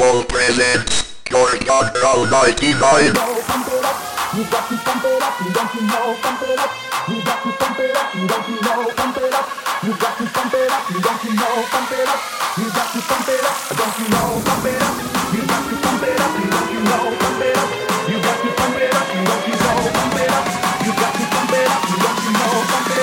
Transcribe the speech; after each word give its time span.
will 0.00 0.24
present 0.24 0.88
Core 1.28 1.52
Control 1.60 2.24
99. 2.24 2.72
You 2.72 4.44
got 4.48 4.64
to 4.64 4.76
pump 4.80 5.04
it 5.04 5.20
up, 5.20 5.36
you 5.44 5.52
got 5.52 5.68
to 5.68 7.52
pump 7.52 7.78
it 7.78 7.92
up, 7.92 8.14
you 8.16 8.24
don't 8.24 8.48
you 8.48 8.56
know, 8.64 8.88
pump 8.96 9.18
it 9.18 9.34
up. 9.34 9.48
You 9.84 9.92
got 9.92 10.16
to 10.16 10.24
pump 10.24 10.54
it 10.54 10.72
up, 10.72 10.88
you 10.88 11.00
don't 11.04 11.24
you 11.24 11.34
know, 11.36 11.52
pump 11.68 11.92
it 11.92 12.08
up. 12.08 12.20
You 12.56 12.64
got 12.72 12.88
to 12.96 13.00
pump 13.04 13.28
it 13.28 13.44
up, 13.44 13.56
don't 13.76 13.98
you 14.00 14.08
know, 14.08 14.40
pump 14.40 14.64
it 14.64 14.80
up. 14.80 14.96
You 15.36 15.42
got 15.44 15.60
to 15.68 15.76
pump 15.84 16.02
it 16.02 16.16
up, 16.16 16.32
you 16.40 16.48
don't 16.48 16.70
you 16.72 16.80
know, 16.88 17.04
pump 17.20 17.42
it 17.44 17.56
up. 17.60 17.68
You 18.08 18.16
got 18.24 18.40
to 18.40 18.48
pump 18.56 18.76
it 18.80 18.94
up, 18.96 19.06
you 19.12 19.22
don't 19.28 19.44
you 19.48 19.56
know, 19.60 19.84
pump 19.92 20.16
it 20.16 20.30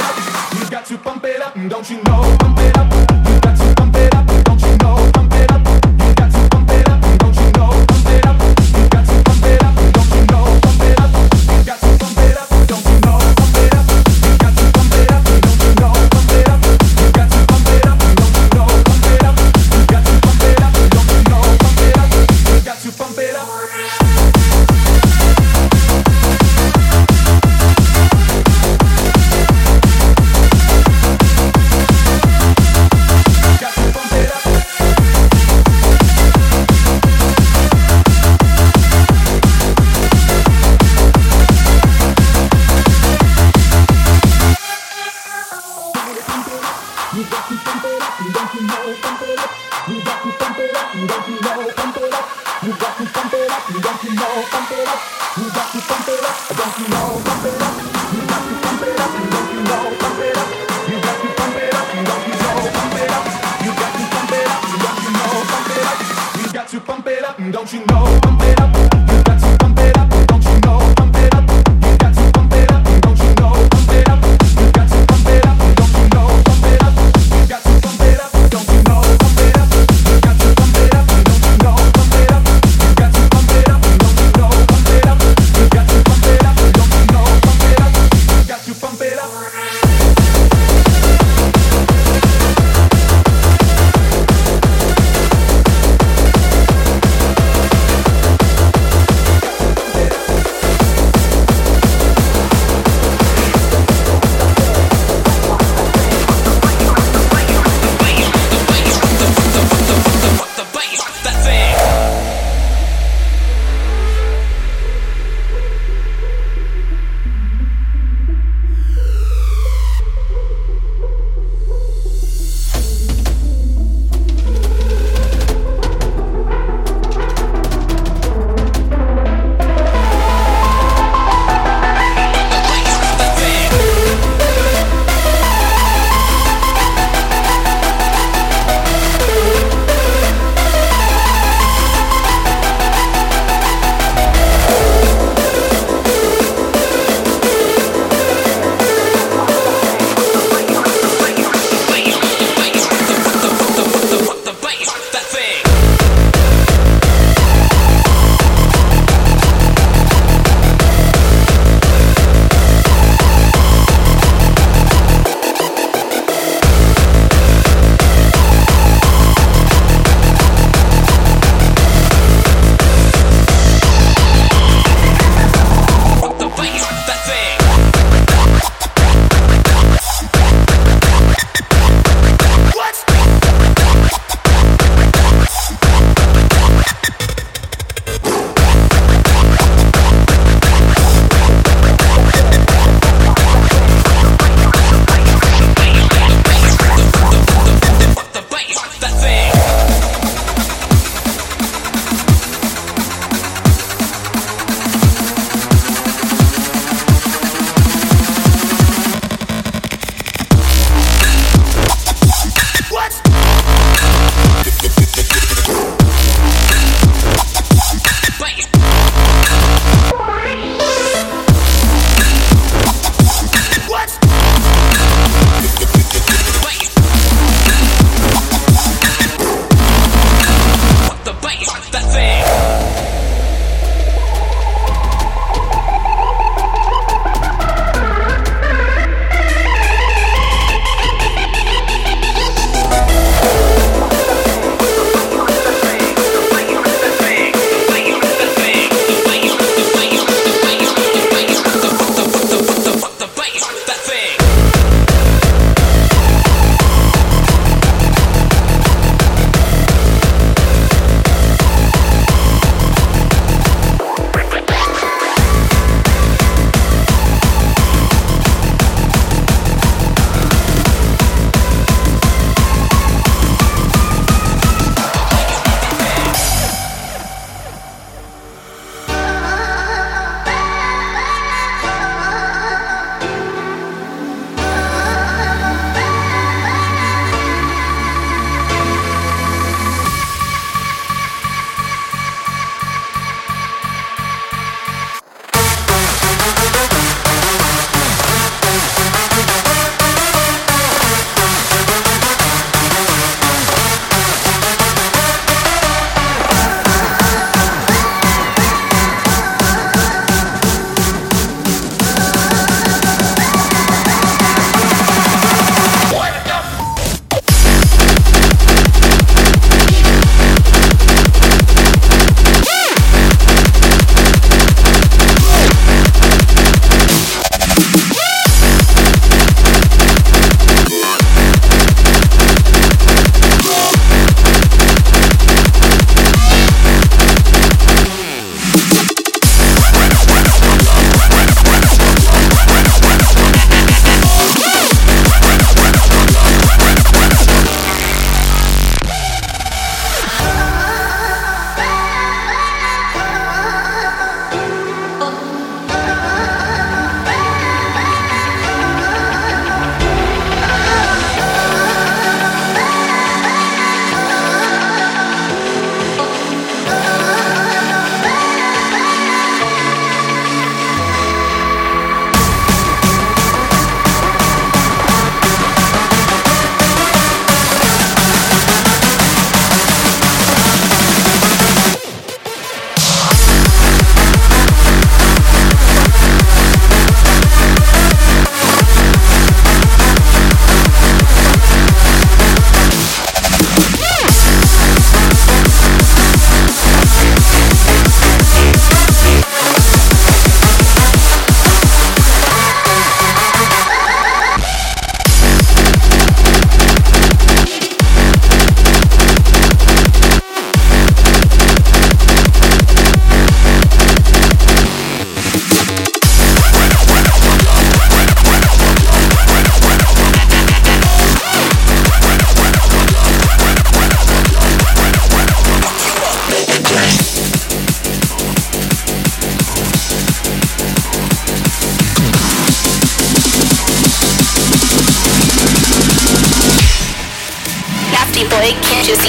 up. 0.02 0.18
You 0.58 0.70
got 0.72 0.86
to 0.86 0.98
pump 0.98 1.26
it 1.26 1.42
up, 1.42 1.58
you 1.58 1.70
don't 1.70 1.90
you 1.92 2.02
know. 2.04 2.45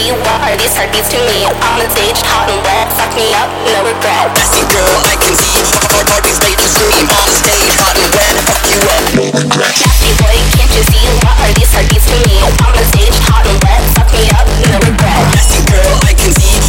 see 0.07 0.15
Why 0.23 0.53
are. 0.53 0.57
These 0.57 0.77
heartbeats 0.77 1.11
to 1.11 1.19
me? 1.27 1.47
On 1.51 1.75
the 1.83 1.87
stage, 1.91 2.21
hot 2.31 2.47
and 2.47 2.63
wet. 2.63 2.87
Fuck 2.95 3.11
me 3.19 3.27
up, 3.35 3.51
no 3.67 3.83
regret. 3.83 4.31
Fucking 4.39 4.69
girl, 4.71 4.95
I 5.03 5.17
can 5.19 5.35
see. 5.35 5.59
All 5.97 6.23
these 6.23 6.39
ladies 6.47 6.73
to 6.79 6.85
me 6.87 7.01
On 7.03 7.25
the 7.27 7.35
stage, 7.35 7.75
hot 7.83 7.97
and 7.99 8.11
wet. 8.15 8.35
Fuck 8.47 8.63
you 8.71 8.79
up, 8.87 9.03
no 9.19 9.25
regret. 9.35 9.75
Nasty 9.75 10.11
boy, 10.23 10.37
can't 10.55 10.73
you 10.79 10.85
see? 10.87 11.07
Why 11.27 11.35
are. 11.43 11.53
These 11.59 11.73
heartbeats 11.75 12.07
to 12.07 12.17
me? 12.31 12.37
On 12.39 12.73
the 12.77 12.85
stage, 12.95 13.17
hot 13.27 13.47
and 13.47 13.59
wet. 13.67 13.83
Fuck 13.99 14.11
me 14.15 14.23
up, 14.31 14.47
no 14.71 14.79
regret. 14.87 15.23
Nasty 15.35 15.61
girl, 15.67 15.95
I 16.07 16.15
can 16.15 16.31
see. 16.31 16.66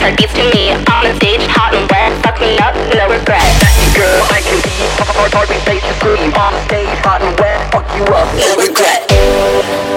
her 0.00 0.14
beats 0.16 0.34
to 0.34 0.44
me. 0.54 0.72
On 0.72 1.02
the 1.04 1.14
stage, 1.16 1.44
hot 1.50 1.74
and 1.74 1.88
wet, 1.90 2.12
fuck 2.22 2.40
me 2.40 2.58
up, 2.58 2.74
no 2.94 3.08
regret 3.08 3.42
Girl, 3.94 4.22
I 4.30 4.40
can 4.42 4.58
be. 4.62 4.74
Hard, 4.98 5.32
hard, 5.32 5.32
hard, 5.34 5.48
face 5.66 5.82
to 5.82 5.94
scream. 5.98 6.32
On 6.34 6.54
stage, 6.66 6.88
hot 7.02 7.22
and 7.22 7.38
wet, 7.38 7.58
fuck 7.72 7.86
you 7.96 8.04
up, 8.14 8.28
no 8.34 8.56
regret 8.56 9.87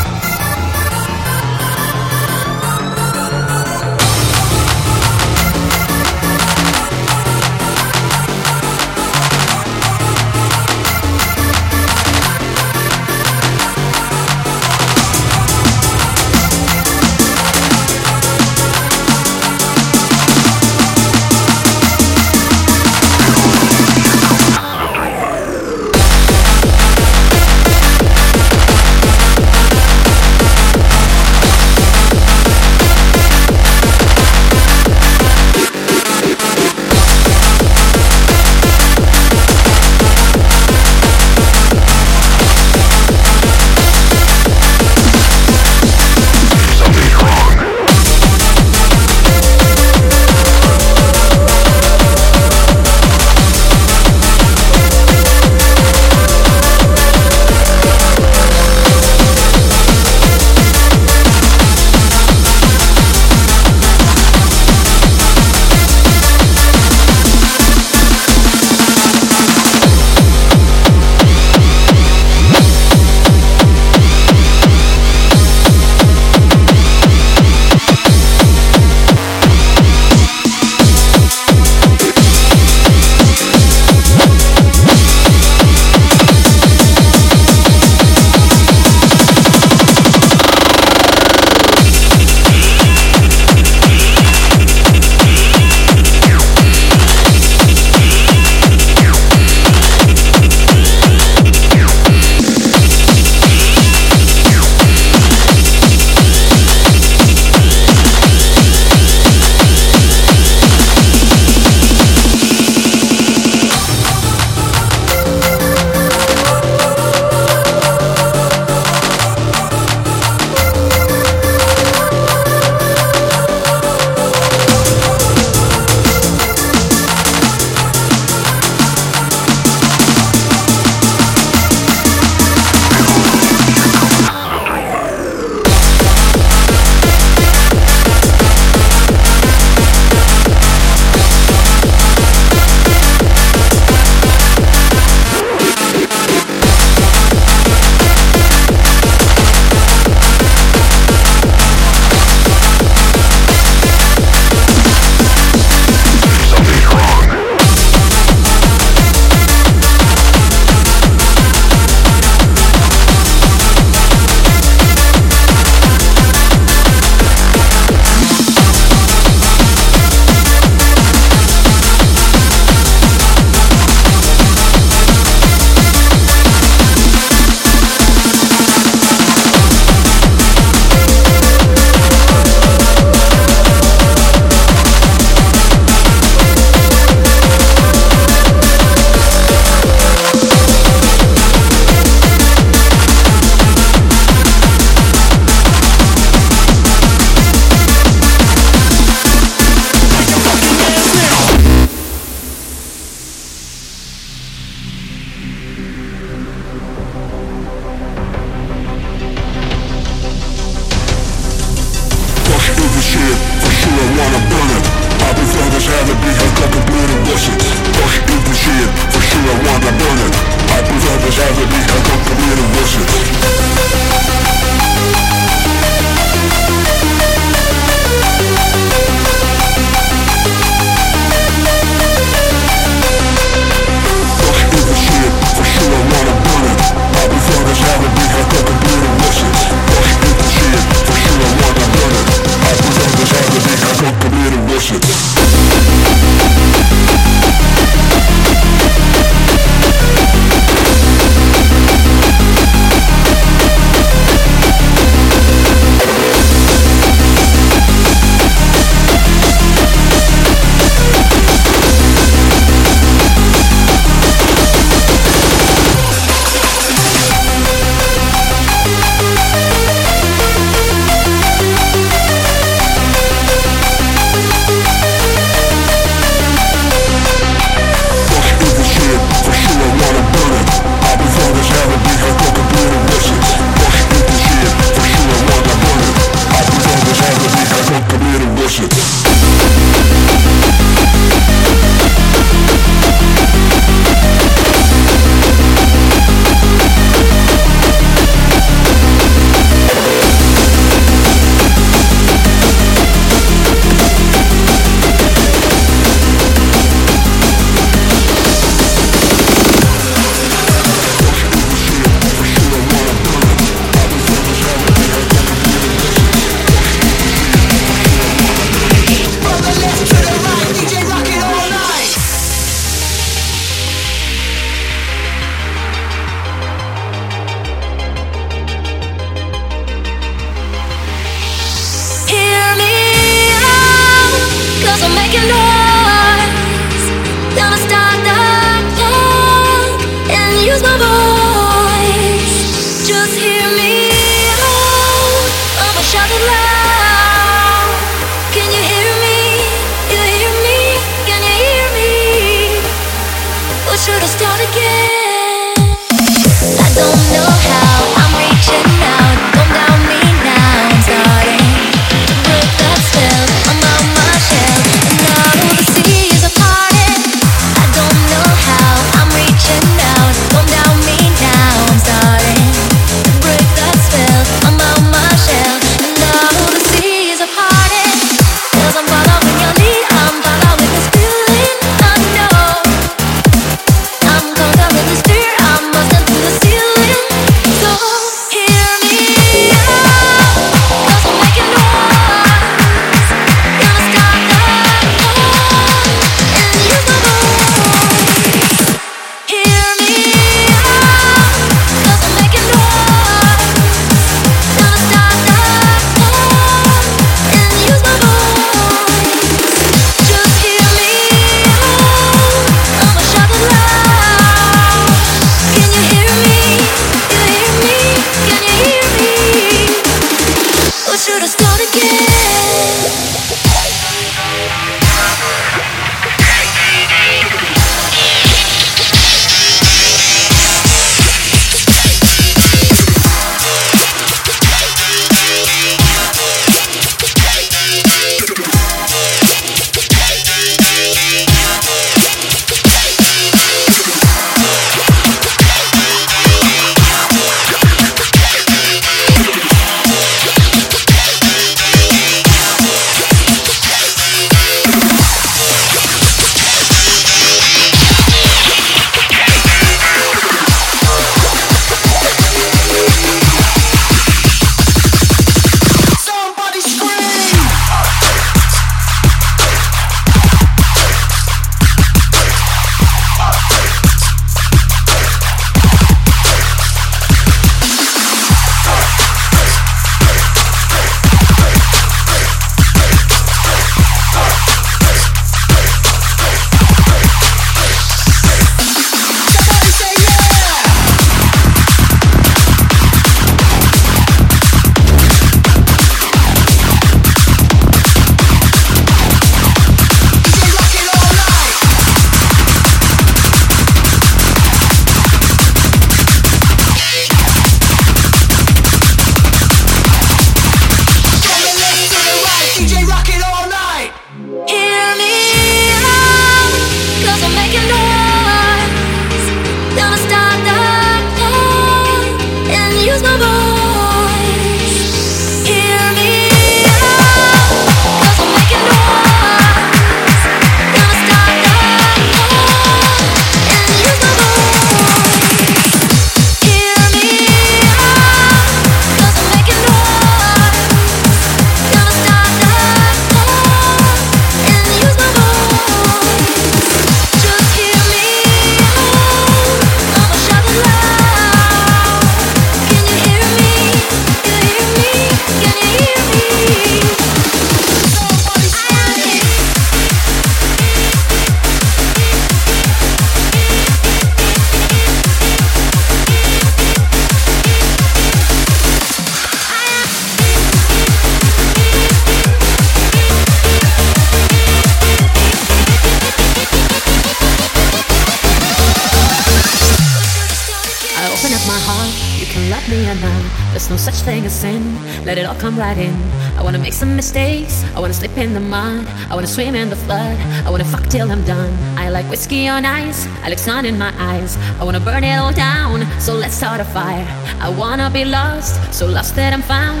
wanna 589.44 589.54
swim 589.54 589.74
in 589.74 589.90
the 589.90 589.96
flood. 590.06 590.38
I 590.64 590.70
wanna 590.70 590.86
fuck 590.86 591.06
till 591.08 591.30
I'm 591.30 591.44
done. 591.44 591.72
I 591.98 592.08
like 592.08 592.24
whiskey 592.30 592.66
on 592.66 592.86
ice. 592.86 593.26
I 593.42 593.50
like 593.50 593.58
sun 593.58 593.84
in 593.84 593.98
my 593.98 594.10
eyes. 594.16 594.56
I 594.80 594.84
wanna 594.84 595.00
burn 595.00 595.22
it 595.22 595.36
all 595.36 595.52
down. 595.52 596.00
So 596.18 596.32
let's 596.32 596.54
start 596.54 596.80
a 596.80 596.84
fire. 596.84 597.26
I 597.60 597.68
wanna 597.68 598.08
be 598.08 598.24
lost. 598.24 598.74
So 598.94 599.06
lost 599.06 599.36
that 599.36 599.52
I'm 599.52 599.60
found. 599.60 600.00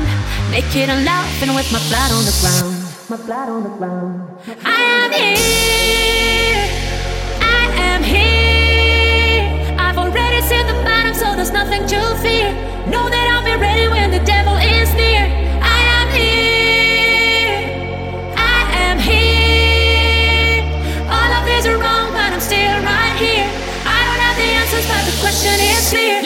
Make 0.50 0.64
Naked 0.64 0.88
and 0.88 1.04
laughing 1.04 1.54
with 1.54 1.70
my 1.76 1.82
blood 1.90 2.10
on 2.16 2.24
the 2.24 2.36
ground. 2.40 2.74
My 3.10 3.18
blood 3.26 3.48
on 3.50 3.62
the 3.64 3.74
ground. 3.76 4.14
I 4.64 4.80
am 5.02 5.12
here. 5.12 6.64
I 7.58 7.64
am 7.90 8.02
here. 8.02 9.76
I've 9.78 9.98
already 9.98 10.40
seen 10.48 10.66
the 10.66 10.78
bottom, 10.88 11.12
so 11.12 11.36
there's 11.36 11.52
nothing 11.52 11.86
to 11.92 12.00
fear. 12.22 12.48
No. 12.88 13.23
see 25.94 26.10
it. 26.10 26.23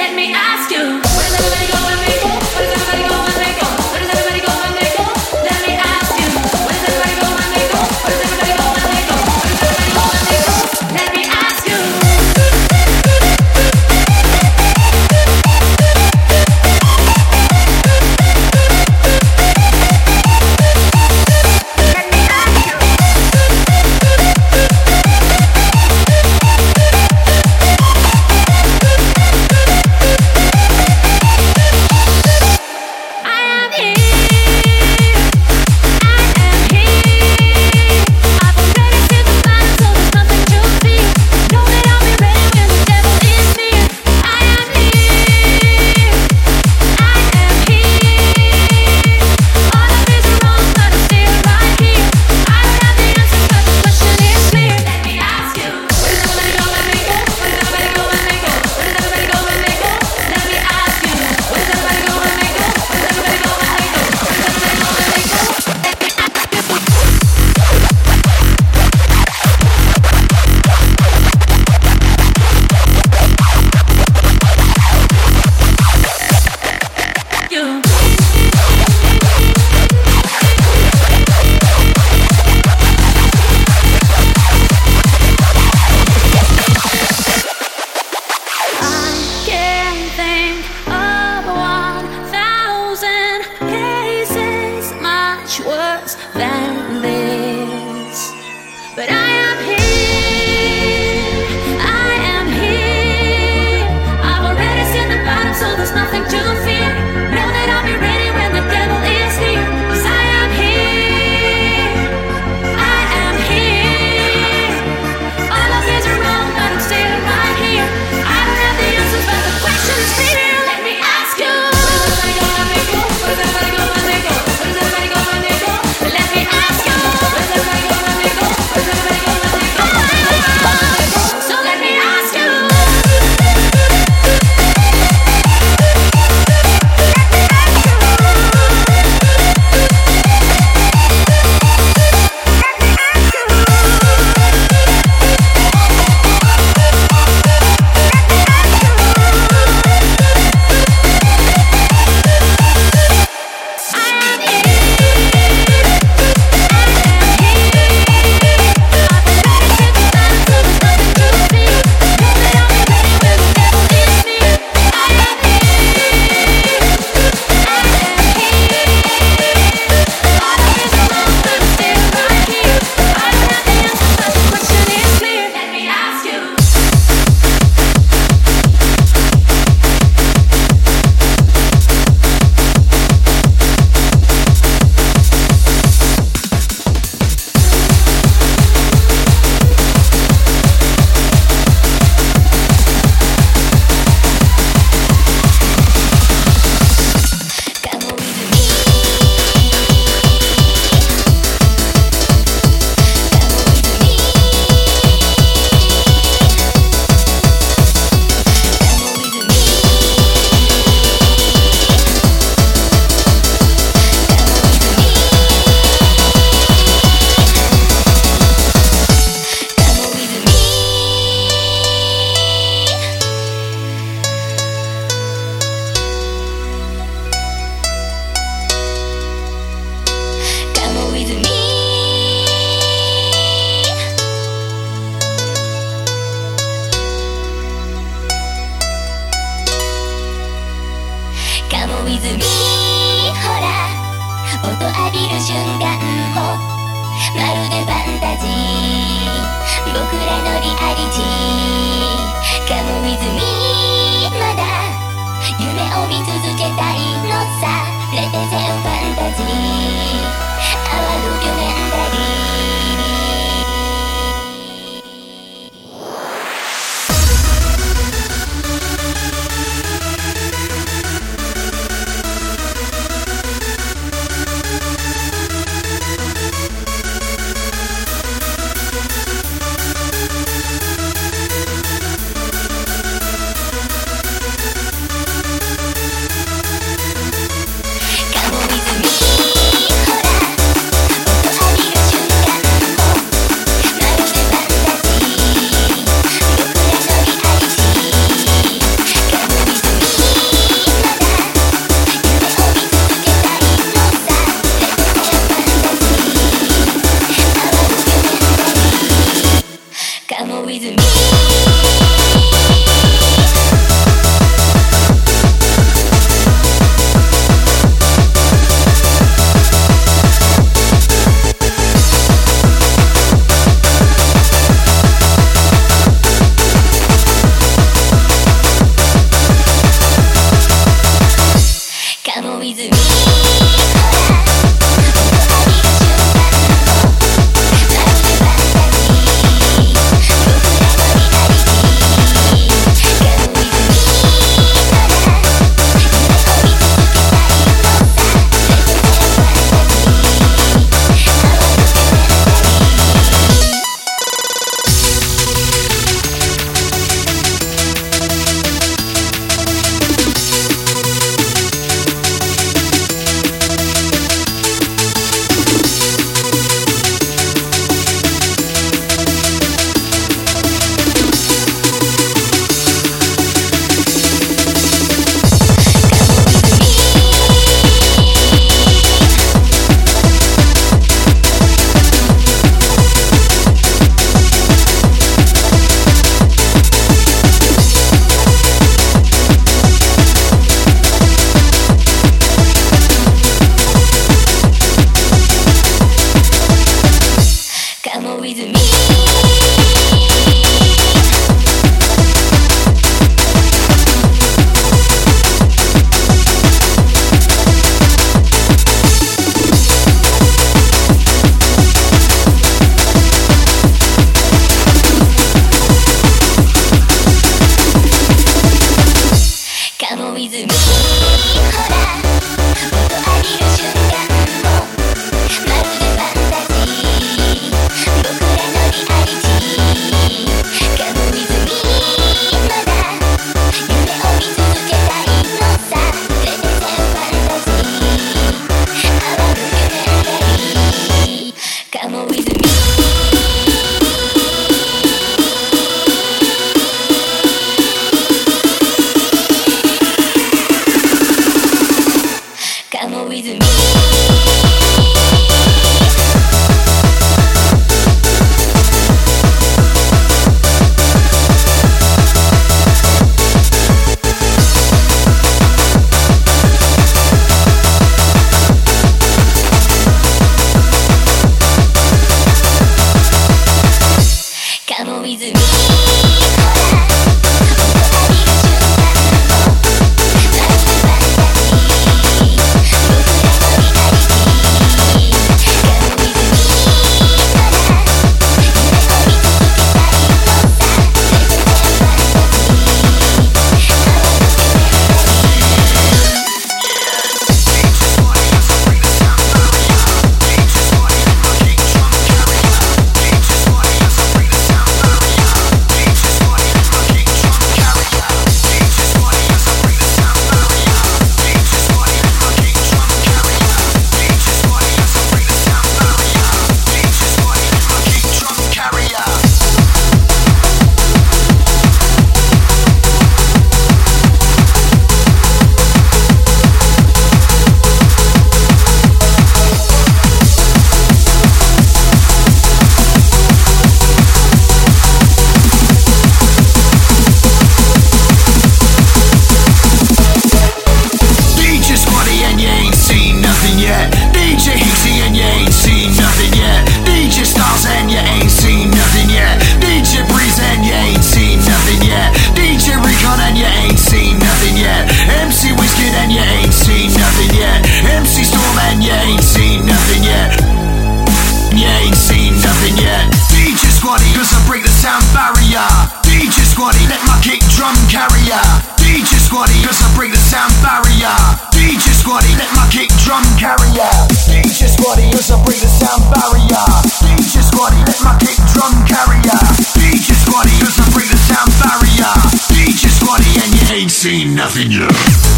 Seen 584.19 584.53
nothing 584.57 584.91
yet. 584.91 585.49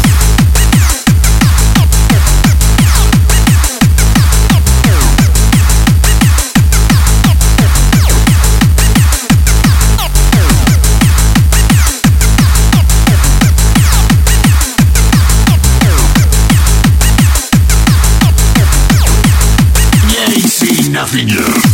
Nothing 20.91 21.29
yet. 21.29 21.70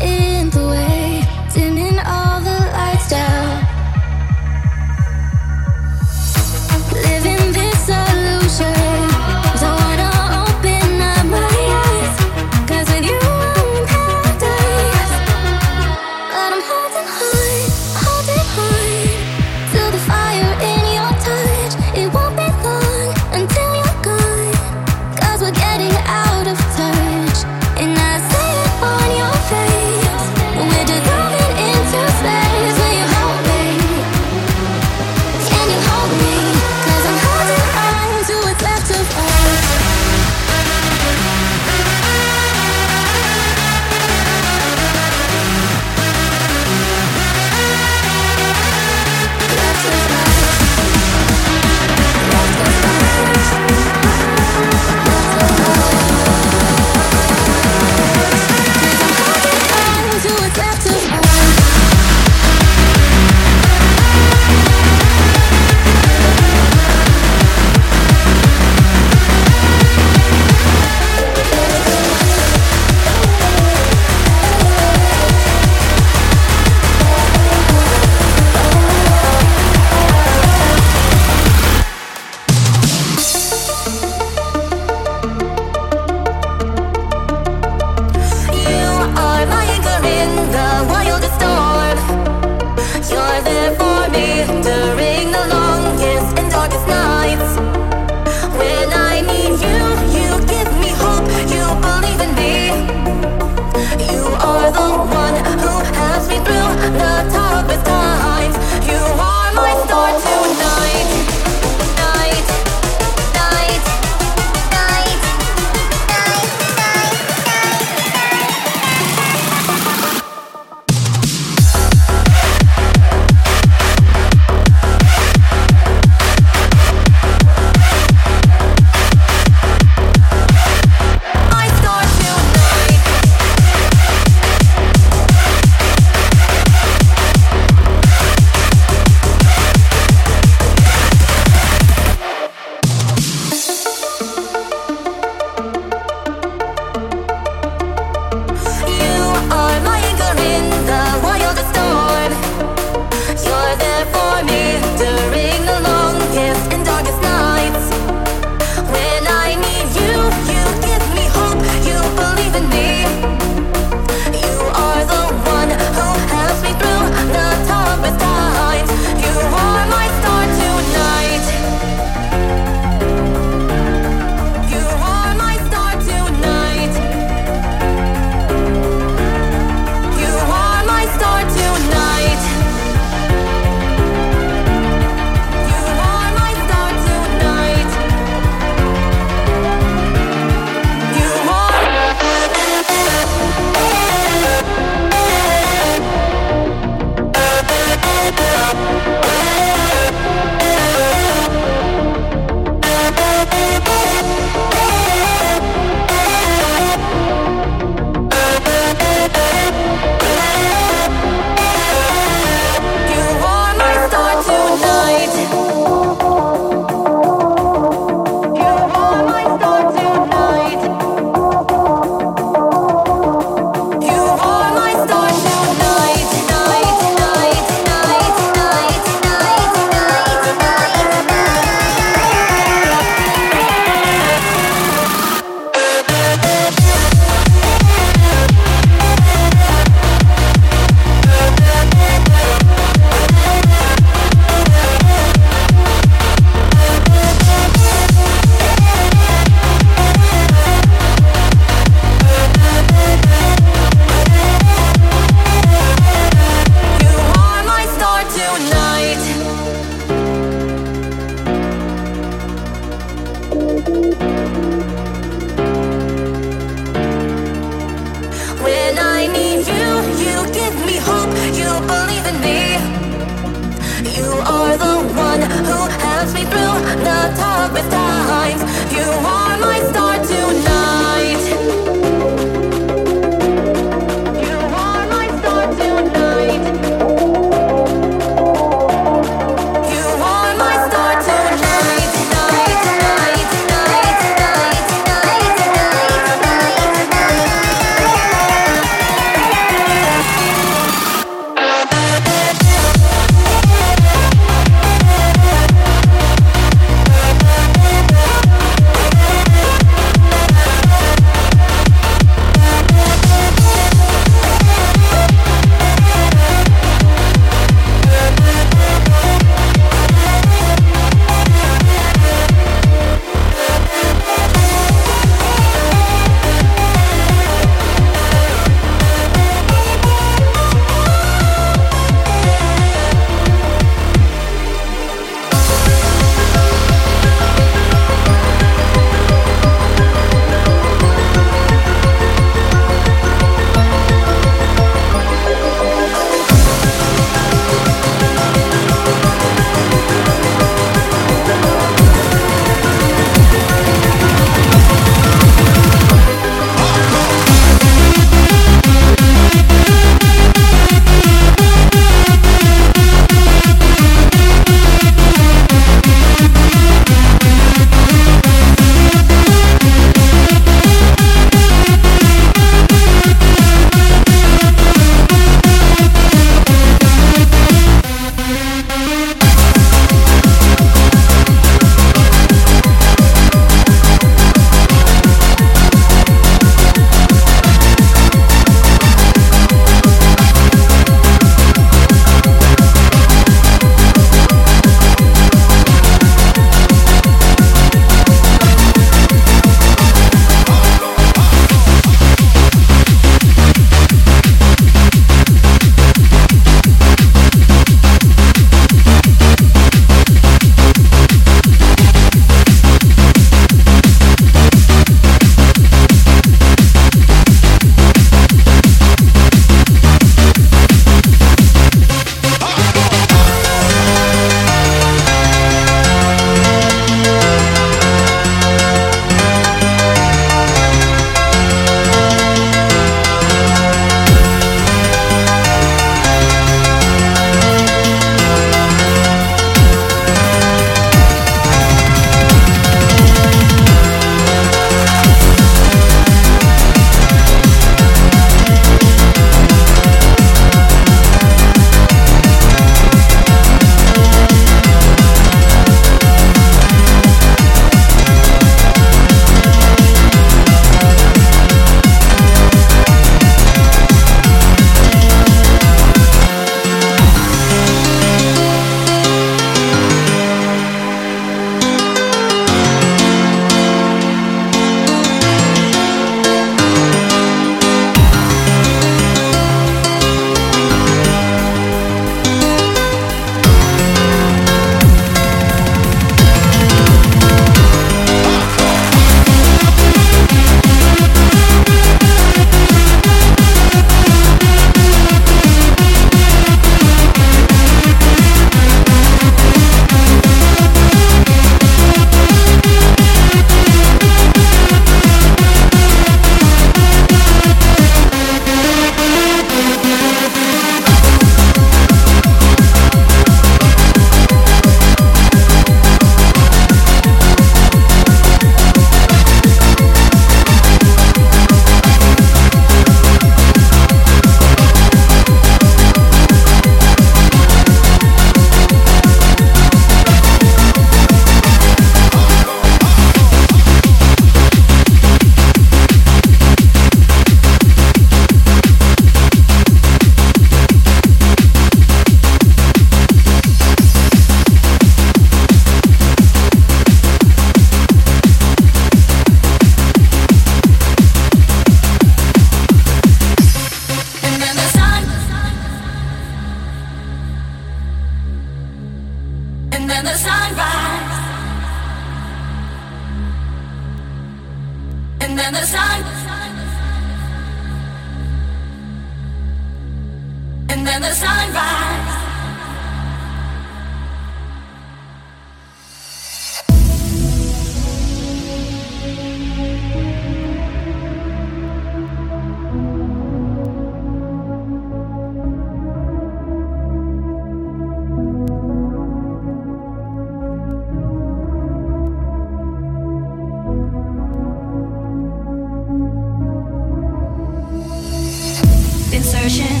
Been 599.36 599.44
searching, 599.44 600.00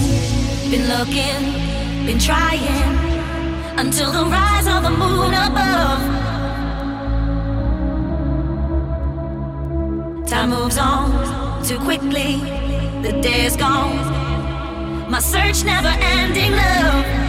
been 0.70 0.88
looking, 0.88 2.06
been 2.06 2.18
trying 2.18 2.62
until 3.76 4.10
the 4.10 4.24
rise 4.24 4.66
of 4.66 4.82
the 4.82 4.88
moon 4.88 5.34
above. 5.34 6.00
Time 10.26 10.48
moves 10.48 10.78
on 10.78 11.62
too 11.62 11.78
quickly, 11.80 12.38
the 13.02 13.12
day 13.20 13.44
is 13.44 13.56
gone. 13.58 15.10
My 15.10 15.20
search 15.20 15.64
never 15.66 15.92
ending, 16.00 16.52
love. 16.52 17.25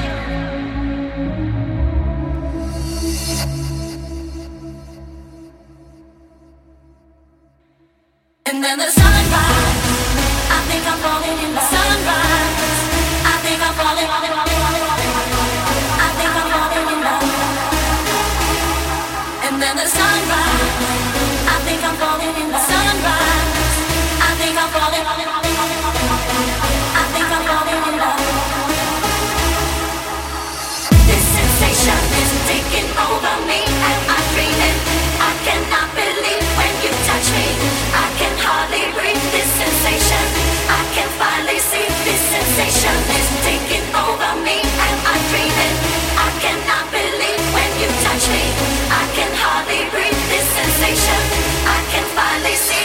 can 51.98 52.06
finally 52.16 52.54
see. 52.54 52.77